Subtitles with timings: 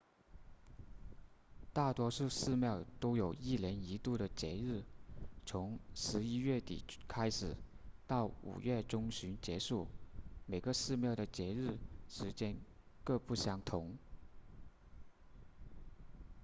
[1.73, 4.81] 大多数寺庙都有一年一度的节日
[5.45, 7.55] 从十一月底开始
[8.07, 9.87] 到五月中旬结束
[10.47, 11.77] 每个寺庙的节日
[12.09, 12.55] 时间
[13.03, 13.95] 各不相同